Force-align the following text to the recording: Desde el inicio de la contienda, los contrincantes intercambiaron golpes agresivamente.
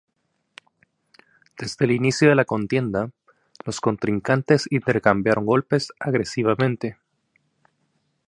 Desde 1.59 1.85
el 1.85 1.91
inicio 1.91 2.27
de 2.29 2.33
la 2.33 2.43
contienda, 2.45 3.11
los 3.65 3.79
contrincantes 3.79 4.65
intercambiaron 4.71 5.45
golpes 5.45 5.89
agresivamente. 5.99 6.97